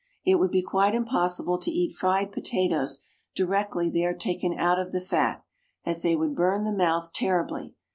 It 0.25 0.39
would 0.39 0.49
be 0.49 0.63
quite 0.63 0.95
impossible 0.95 1.59
to 1.59 1.69
eat 1.69 1.91
fried 1.93 2.31
potatoes 2.31 3.03
directly 3.35 3.91
they 3.91 4.03
are 4.03 4.15
taken 4.15 4.57
out 4.57 4.79
of 4.79 4.91
the 4.93 4.99
fat, 4.99 5.43
as 5.85 6.01
they 6.01 6.15
would 6.15 6.33
burn 6.33 6.63
the 6.63 6.73
mouth 6.73 7.13
terribly. 7.13 7.75